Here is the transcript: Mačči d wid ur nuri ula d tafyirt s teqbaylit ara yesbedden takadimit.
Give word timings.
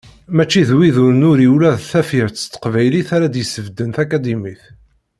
Mačči 0.35 0.63
d 0.69 0.71
wid 0.77 0.97
ur 1.05 1.13
nuri 1.21 1.47
ula 1.53 1.71
d 1.79 1.81
tafyirt 1.89 2.35
s 2.43 2.45
teqbaylit 2.47 3.09
ara 3.15 3.27
yesbedden 3.39 3.91
takadimit. 3.95 4.61